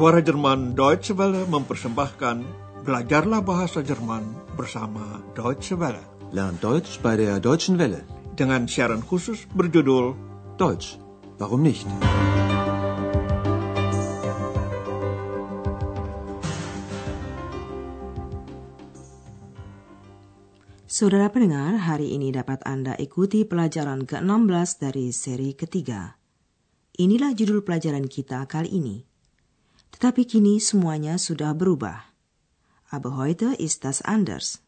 [0.00, 2.40] Suara Jerman Deutsche Welle mempersembahkan
[2.88, 6.00] Belajarlah Bahasa Jerman bersama Deutsche Welle.
[6.32, 8.08] Lern Deutsch bei der Deutschen Welle.
[8.32, 10.16] Dengan siaran khusus berjudul
[10.56, 10.96] Deutsch,
[11.36, 11.84] warum nicht?
[20.88, 26.16] Saudara pendengar, hari ini dapat Anda ikuti pelajaran ke-16 dari seri ketiga.
[26.96, 29.09] Inilah judul pelajaran kita kali ini.
[29.94, 32.10] Tetapi kini semuanya sudah berubah.
[32.90, 34.62] Aber heute ist das anders.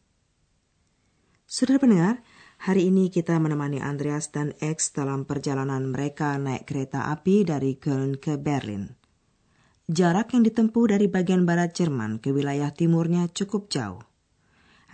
[1.43, 2.23] Saudara pendengar,
[2.63, 8.15] hari ini kita menemani Andreas dan X dalam perjalanan mereka naik kereta api dari Köln
[8.17, 8.95] ke Berlin.
[9.91, 13.99] Jarak yang ditempuh dari bagian barat Jerman ke wilayah timurnya cukup jauh.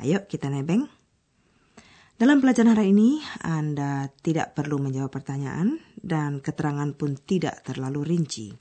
[0.02, 0.90] Ayo kita nebeng.
[2.20, 8.52] Dalam pelajaran hari ini, Anda tidak perlu menjawab pertanyaan dan keterangan pun tidak terlalu rinci.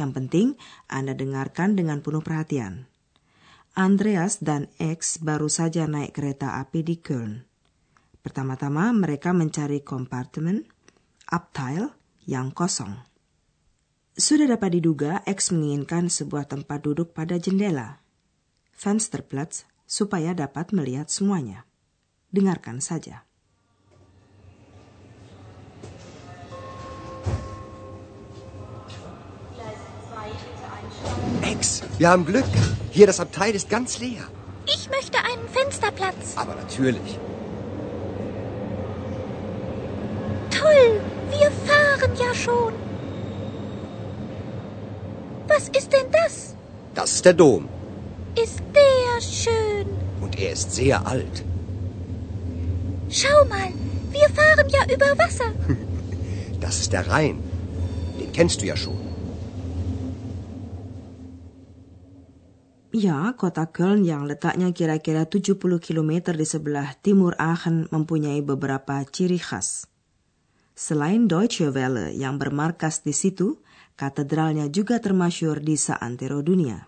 [0.00, 0.48] Yang penting,
[0.88, 2.88] Anda dengarkan dengan penuh perhatian.
[3.76, 7.44] Andreas dan X baru saja naik kereta api di Köln.
[8.24, 10.64] Pertama-tama mereka mencari kompartemen,
[11.28, 11.92] Abteil,
[12.24, 12.96] yang kosong.
[14.16, 18.02] Sudah dapat diduga X menginginkan sebuah tempat duduk pada jendela,
[18.74, 21.68] Fensterplatz, supaya dapat melihat semuanya.
[22.32, 23.29] Dengarkan saja.
[32.00, 32.46] Wir haben Glück.
[32.92, 34.22] Hier das Abteil ist ganz leer.
[34.64, 36.34] Ich möchte einen Fensterplatz.
[36.34, 37.18] Aber natürlich.
[40.50, 42.72] Toll, wir fahren ja schon.
[45.46, 46.54] Was ist denn das?
[46.94, 47.68] Das ist der Dom.
[48.34, 49.86] Ist der schön.
[50.22, 51.44] Und er ist sehr alt.
[53.10, 53.68] Schau mal,
[54.10, 55.52] wir fahren ja über Wasser.
[56.60, 57.42] Das ist der Rhein.
[58.20, 59.09] Den kennst du ja schon.
[62.90, 69.38] Ya, kota Köln yang letaknya kira-kira 70 km di sebelah timur Aachen mempunyai beberapa ciri
[69.38, 69.86] khas.
[70.74, 73.62] Selain Deutsche Welle yang bermarkas di situ,
[73.94, 76.82] katedralnya juga termasyur di seantero dunia.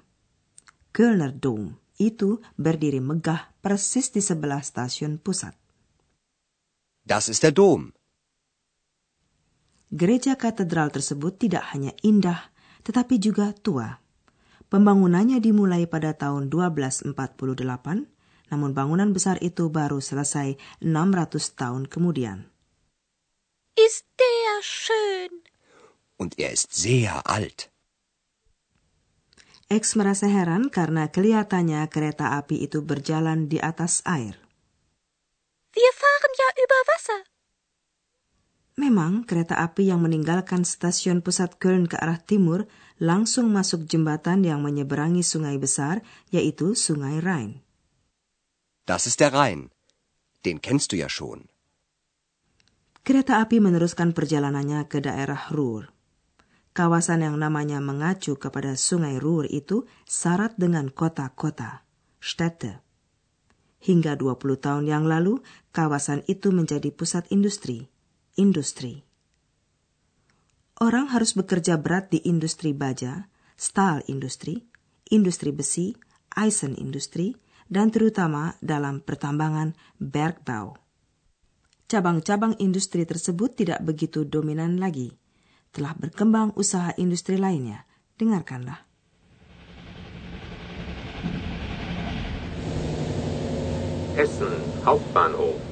[0.91, 1.71] Kölner Dom
[2.03, 5.55] itu berdiri megah persis di sebelah stasiun pusat.
[7.07, 7.95] Das ist der Dom.
[9.95, 12.51] Gereja katedral tersebut tidak hanya indah,
[12.83, 14.02] tetapi juga tua.
[14.73, 17.13] Pembangunannya dimulai pada tahun 1248,
[18.49, 22.49] namun bangunan besar itu baru selesai 600 tahun kemudian.
[23.77, 25.45] Ist der schön.
[26.17, 27.69] Und er ist sehr alt.
[29.69, 34.41] X merasa heran karena kelihatannya kereta api itu berjalan di atas air.
[35.77, 37.32] Wir fahren ja über Wasser.
[38.83, 42.67] Memang kereta api yang meninggalkan stasiun pusat Köln ke arah timur
[42.99, 46.03] langsung masuk jembatan yang menyeberangi sungai besar,
[46.35, 47.63] yaitu Sungai Rhein.
[48.83, 49.71] Das ist der Rhein.
[50.43, 51.47] Den kennst du ja schon.
[53.07, 55.87] Kereta api meneruskan perjalanannya ke daerah Ruhr.
[56.75, 61.87] Kawasan yang namanya mengacu kepada sungai Ruhr itu syarat dengan kota-kota,
[62.19, 62.83] Städte.
[63.79, 65.39] Hingga 20 tahun yang lalu,
[65.71, 67.92] kawasan itu menjadi pusat industri,
[68.37, 69.05] industri.
[70.81, 74.67] Orang harus bekerja berat di industri baja, stahl industri,
[75.13, 75.95] industri besi,
[76.33, 77.37] Eisen industri,
[77.69, 80.77] dan terutama dalam pertambangan Bergbau.
[81.87, 85.13] Cabang-cabang industri tersebut tidak begitu dominan lagi.
[85.73, 87.85] Telah berkembang usaha industri lainnya.
[88.17, 88.81] Dengarkanlah.
[94.17, 94.53] Essen
[94.85, 95.72] Hauptbahnhof.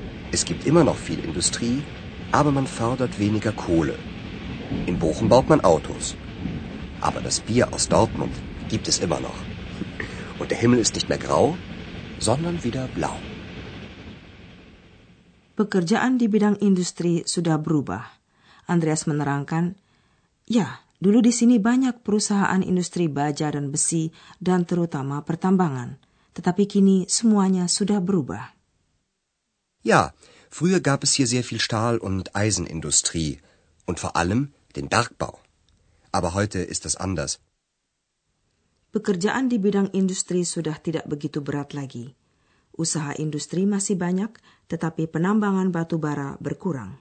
[0.31, 1.83] Es gibt immer noch viel Industrie,
[2.31, 3.99] aber man fördert weniger Kohle.
[4.87, 6.15] In Bochum baut man Autos.
[7.03, 8.31] Aber das Bier aus Dortmund
[8.71, 9.35] gibt es immer noch.
[10.39, 11.59] Und der Himmel ist nicht mehr grau,
[12.19, 13.11] sondern wieder blau.
[15.59, 18.07] Pekerjaan di bidang industri sudah berubah.
[18.71, 19.75] Andreas menerangkan,
[20.47, 25.99] ya, dulu di sini banyak perusahaan industri baja dan besi dan terutama pertambangan.
[26.31, 28.60] Tetapi kini semuanya sudah berubah.
[29.83, 30.13] Ja,
[30.49, 33.39] früher gab es hier sehr viel Stahl- und Eisenindustrie
[33.85, 35.41] und vor allem den Bergbau.
[36.11, 37.39] aber heute ist es anders.
[38.91, 42.11] Pekerjaan di bidang industri sudah tidak begitu berat lagi.
[42.75, 44.35] Usaha industri masih banyak,
[44.67, 46.99] tetapi penambangan batu bara berkurang.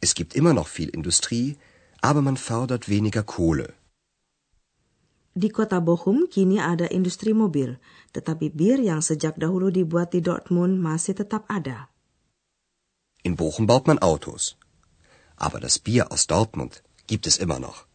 [0.00, 1.60] Es gibt immer noch viel Industrie,
[2.00, 3.76] aber man fördert weniger Kohle.
[5.30, 7.78] Di kota Bochum kini ada industri mobil,
[8.10, 11.86] tetapi bir yang sejak dahulu dibuat di Dortmund masih tetap ada.
[13.22, 14.58] In Bochum baut man Autos.
[15.38, 17.86] Aber das Bier aus Dortmund gibt es immer noch.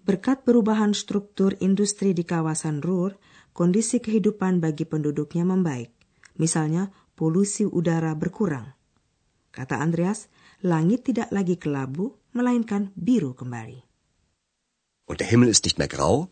[0.00, 3.20] Berkat perubahan struktur industri di kawasan Ruhr,
[3.52, 5.92] kondisi kehidupan bagi penduduknya membaik.
[6.40, 8.72] Misalnya, polusi udara berkurang.
[9.52, 10.32] Kata Andreas,
[10.64, 13.89] langit tidak lagi kelabu, melainkan biru kembali.
[15.10, 16.30] Und der Himmel ist nicht mehr grau,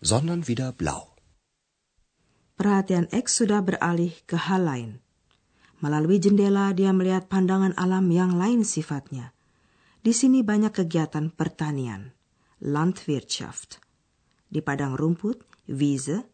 [0.00, 1.12] sondern wieder blau.
[2.56, 4.90] Perhatian X sudah beralih ke hal lain.
[5.84, 9.36] Melalui jendela dia melihat pandangan alam yang lain sifatnya.
[10.00, 12.16] Di sini banyak kegiatan pertanian.
[12.64, 13.84] Landwirtschaft.
[14.48, 16.24] Di padang rumput, Wiese,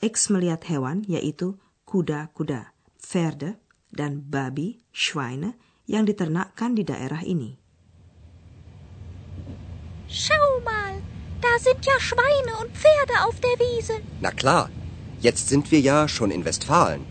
[0.00, 3.60] X melihat hewan yaitu kuda-kuda, Pferde,
[3.92, 7.60] dan babi, Schweine, yang diternakkan di daerah ini.
[10.08, 11.05] Schau mal,
[11.58, 14.00] sind ja Schweine und Pferde auf der Wiese.
[14.20, 14.70] Na klar,
[15.20, 17.04] jetzt sind wir ja schon in Westfalen.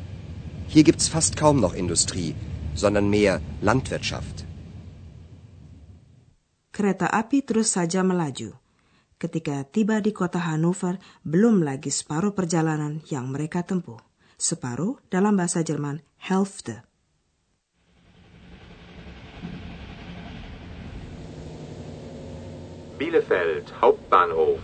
[0.68, 2.36] Hier gibt's fast kaum noch Industrie,
[2.74, 4.46] sondern mehr Landwirtschaft.
[6.72, 8.60] Kereta api terus saja melaju.
[9.16, 14.04] Ketika tiba di kota Hannover, belum lagi separuh perjalanan yang mereka tempuh.
[14.36, 16.84] Separuh dalam bahasa Jerman Hälfte.
[22.98, 24.60] Bielefeld Hauptbahnhof.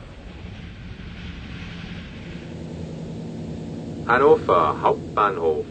[4.08, 5.66] Hannover Hauptbahnhof.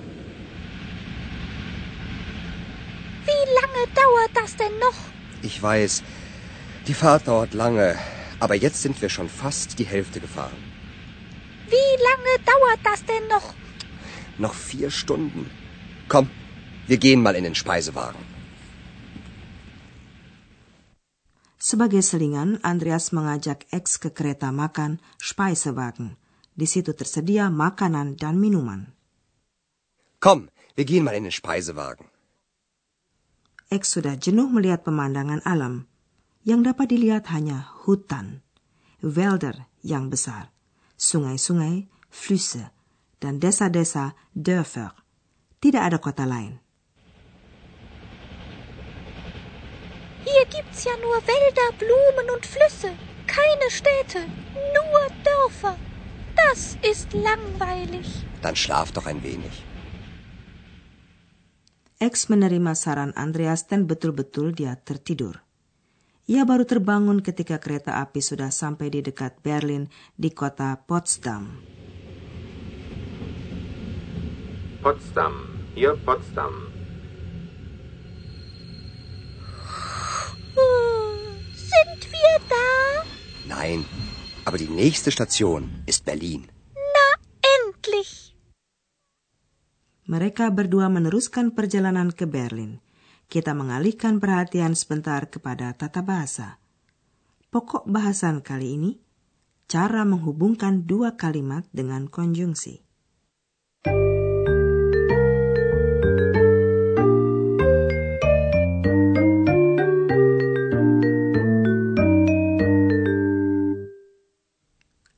[3.24, 4.98] Wie lange dauert das denn noch?
[5.42, 6.02] Ich weiß,
[6.86, 7.98] die Fahrt dauert lange,
[8.40, 10.62] aber jetzt sind wir schon fast die Hälfte gefahren.
[11.68, 13.54] Wie lange dauert das denn noch?
[14.36, 15.50] Noch vier Stunden.
[16.08, 16.30] Komm,
[16.86, 18.29] wir gehen mal in den Speisewagen.
[21.70, 26.18] Sebagai selingan, Andreas mengajak X ke kereta makan Speisewagen.
[26.50, 28.90] Di situ tersedia makanan dan minuman.
[30.18, 32.10] Komm, wir gehen mal in den Speisewagen.
[33.70, 35.86] X sudah jenuh melihat pemandangan alam.
[36.42, 38.42] Yang dapat dilihat hanya hutan,
[38.98, 40.50] Wälder yang besar,
[40.98, 42.74] sungai-sungai, Flüsse,
[43.22, 44.90] dan desa-desa Dörfer.
[45.62, 46.58] Tidak ada kota lain.
[50.24, 52.92] Hier gibt's ja nur Wälder, Blumen und Flüsse.
[53.26, 54.20] Keine Städte,
[54.74, 55.76] nur Dörfer.
[56.36, 58.26] Das ist langweilig.
[58.42, 59.64] Dann schlaf doch ein wenig.
[62.00, 65.44] X menerima saran Andreas dan betul-betul dia tertidur.
[66.30, 71.60] Ia baru terbangun ketika kereta api sudah sampai di dekat Berlin di kota Potsdam.
[74.80, 75.34] Potsdam.
[75.76, 76.69] Hier Potsdam.
[83.50, 83.82] Nein,
[84.46, 86.46] aber die nächste Station ist Berlin.
[86.70, 87.06] Na,
[87.42, 88.38] endlich.
[90.06, 92.78] Mereka berdua meneruskan perjalanan ke Berlin.
[93.26, 96.62] Kita mengalihkan perhatian sebentar kepada tata bahasa.
[97.50, 98.92] Pokok bahasan kali ini,
[99.66, 102.89] cara menghubungkan dua kalimat dengan konjungsi.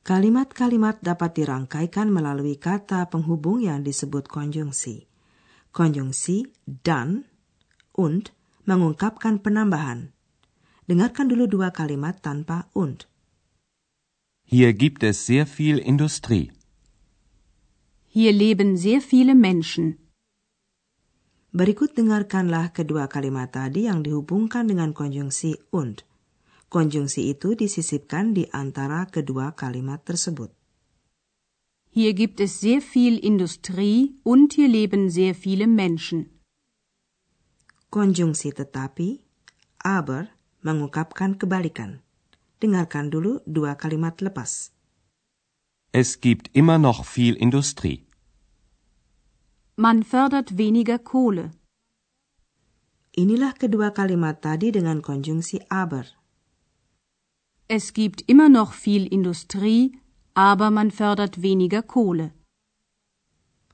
[0.03, 5.07] Kalimat-kalimat dapat dirangkaikan melalui kata penghubung yang disebut konjungsi.
[5.71, 7.23] Konjungsi dan
[7.95, 8.35] und
[8.67, 10.11] mengungkapkan penambahan.
[10.91, 13.07] Dengarkan dulu dua kalimat tanpa und.
[14.43, 16.51] Hier gibt es sehr viel Industrie.
[18.11, 20.03] Hier leben sehr viele Menschen.
[21.55, 26.03] Berikut dengarkanlah kedua kalimat tadi yang dihubungkan dengan konjungsi und.
[26.73, 30.49] Konjungsi itu disisipkan di antara kedua kalimat tersebut.
[31.93, 36.33] Hier gibt es sehr viel Industrie und hier leben sehr viele Menschen.
[37.93, 39.21] Konjungsi tetapi,
[39.85, 40.33] aber
[40.65, 42.01] mengungkapkan kebalikan.
[42.57, 44.73] Dengarkan dulu dua kalimat lepas.
[45.93, 48.09] Es gibt immer noch viel Industrie.
[49.77, 51.53] Man fördert weniger Kohle.
[53.13, 56.22] Inilah kedua kalimat tadi dengan konjungsi aber.
[57.73, 59.97] Es gibt immer noch viel Industrie,
[60.35, 62.29] aber man fördert weniger Kohle.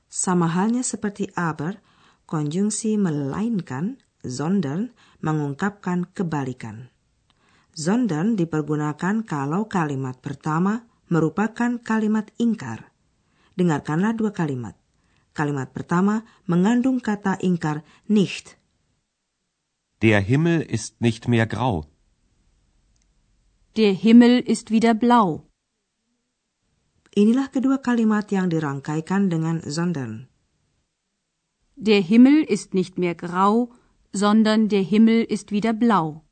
[0.08, 1.76] Sama halnya seperti aber,
[2.24, 6.88] konjungsi melainkan, sondern mengungkapkan kebalikan.
[7.76, 12.88] Sondern dipergunakan kalau kalimat pertama merupakan kalimat ingkar.
[13.60, 14.80] Dengarkanlah dua kalimat.
[15.36, 18.56] Kalimat pertama mengandung kata ingkar nicht.
[20.00, 21.84] Der Himmel ist nicht mehr grau.
[23.80, 25.48] Der Himmel ist wieder blau.
[27.16, 30.28] Inilah kedua kalimat yang dirangkaikan dengan sondern.
[31.80, 33.72] Der Himmel ist nicht mehr grau,
[34.12, 36.28] sondern der Himmel ist wieder blau.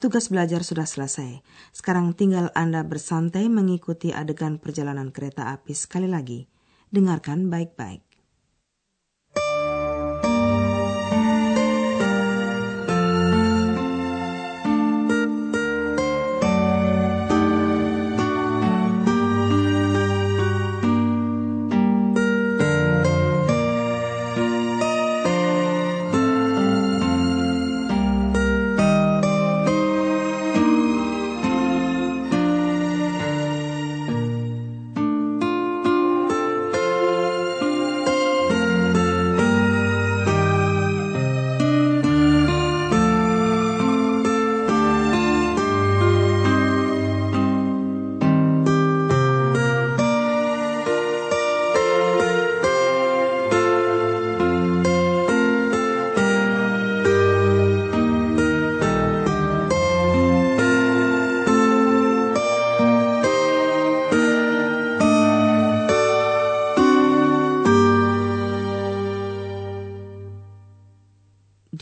[0.00, 1.44] Tugas belajar sudah selesai.
[1.76, 6.48] Sekarang tinggal Anda bersantai mengikuti adegan perjalanan kereta api sekali lagi.
[6.88, 8.09] Dengarkan baik-baik.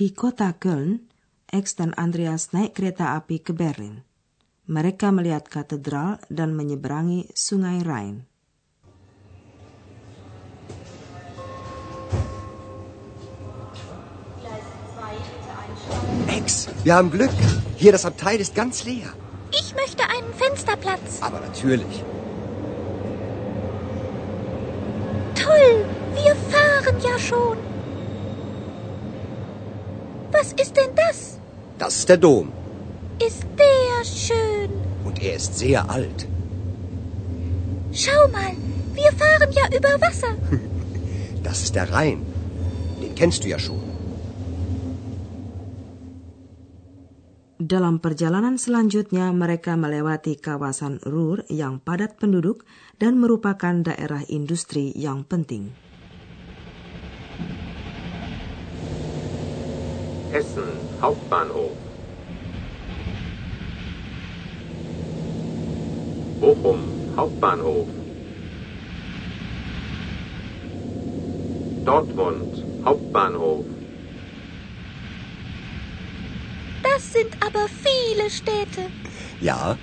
[0.08, 1.04] Di kota Köln,
[1.52, 4.00] X dan Andreas naik kereta api ke Berlin.
[4.64, 8.24] Mereka melihat katedral dan menyeberangi sungai Rhine.
[16.32, 17.36] Ex, wir haben Glück.
[17.76, 19.12] Hier das Abteil ist ganz leer.
[19.52, 21.20] Ich möchte einen Fensterplatz.
[21.20, 22.00] Aber natürlich.
[25.36, 25.84] Toll,
[26.16, 27.67] wir fahren ja schon.
[30.32, 31.38] Was ist denn das?
[31.78, 32.52] Das ist der Dom.
[33.18, 34.70] Ist der schön.
[35.04, 36.28] Und er ist sehr alt.
[37.92, 38.52] Schau mal,
[38.94, 40.34] wir fahren ja über Wasser.
[41.42, 42.26] Das ist der Rhein.
[43.00, 43.80] Den kennst du ja schon.
[47.58, 52.68] Dalam perjalanan selanjutnya, mereka melewati kawasan Ruhr yang padat penduduk
[53.02, 55.87] dan merupakan daerah industri yang penting.
[60.32, 61.72] Essen Hauptbahnhof.
[66.40, 67.88] Bochum Hauptbahnhof.
[71.86, 73.64] Dortmund Hauptbahnhof.
[76.82, 78.90] Das sind aber viele Städte.
[79.40, 79.78] Ja,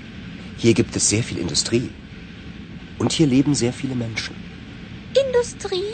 [0.58, 1.90] hier gibt es sehr viel Industrie.
[3.00, 4.36] Und hier leben sehr viele Menschen.
[5.28, 5.94] Industrie?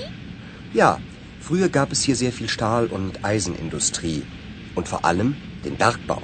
[0.73, 0.99] Ja,
[1.39, 4.23] früher gab es hier sehr viel Stahl- und Eisenindustrie.
[4.75, 5.35] Und vor allem
[5.65, 6.21] den Bergbau.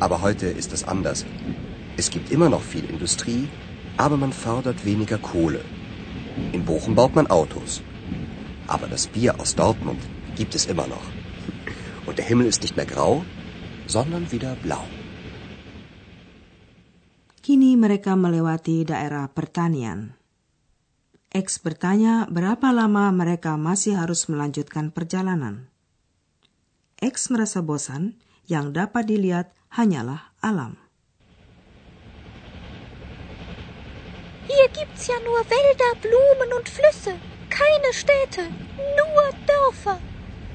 [0.00, 1.24] Aber heute ist es anders.
[1.96, 3.48] Es gibt immer noch viel Industrie,
[3.96, 5.60] aber man fördert weniger Kohle.
[6.52, 7.82] In Bochum baut man Autos.
[8.66, 10.00] Aber das Bier aus Dortmund
[10.36, 11.06] gibt es immer noch.
[12.06, 13.24] Und der Himmel ist nicht mehr grau,
[13.86, 14.82] sondern wieder blau.
[17.40, 20.12] Kini mereka melewati daerah pertanian.
[21.32, 25.69] X bertanya berapa lama mereka masih harus melanjutkan perjalanan.
[27.00, 30.76] X merasa bosan, yang dapat dilihat hanyalah alam.
[34.44, 37.16] Hier gibt's ja nur Wälder, Blumen und Flüsse.
[37.48, 38.52] Keine Städte,
[39.00, 39.96] nur Dörfer.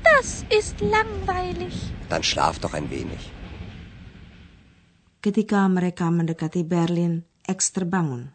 [0.05, 1.73] Das ist langweilig.
[2.09, 3.33] Dann schlaf doch ein wenig.
[5.25, 8.29] Ketika mereka mendekati Berlin, X terbangun.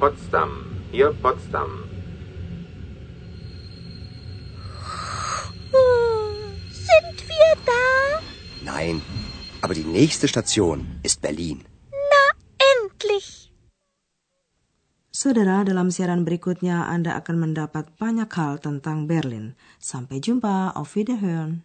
[0.00, 0.80] Potsdam.
[0.92, 1.85] Hier Potsdam.
[8.66, 8.98] Nein,
[9.62, 11.62] aber die nächste Station ist Berlin.
[11.94, 12.24] Na,
[12.58, 13.54] endlich.
[15.14, 19.54] Saudara, dalam siaran berikutnya Anda akan mendapat banyak hal tentang Berlin.
[19.78, 21.62] Sampai jumpa, auf Wiederhören.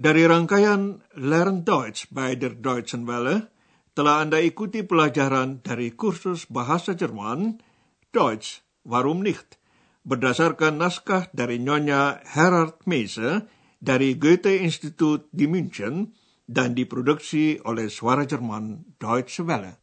[0.00, 3.52] Dari rangkaian Learn Deutsch by der Deutschen Welle,
[3.92, 7.60] telah Anda ikuti pelajaran dari kursus bahasa Jerman,
[8.08, 9.60] Deutsch, Warum nicht?
[10.08, 13.44] Berdasarkan naskah dari Nyonya Herard Meise
[13.80, 16.12] dari Goethe Institut di München
[16.44, 19.79] dan diproduksi oleh Suara Jerman Deutsche Welle.